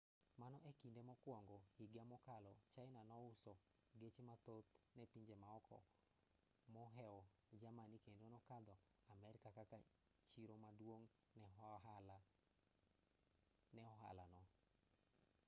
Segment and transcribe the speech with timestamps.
[0.41, 3.53] mano e kinde mokwongo higa mokalo china nouso
[3.99, 5.77] geche mathoth ne pinje maoko
[6.73, 7.17] moheo
[7.61, 8.75] germany kendo nokadho
[9.13, 9.77] amerka kaka
[10.31, 11.09] chiro maduong'
[13.75, 14.41] ne ohala no